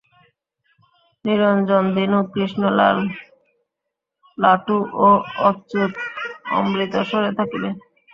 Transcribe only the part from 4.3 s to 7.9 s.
লাটু ও অচ্যুত অমৃতসরে থাকিবে।